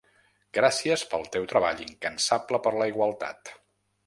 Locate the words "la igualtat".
2.81-3.55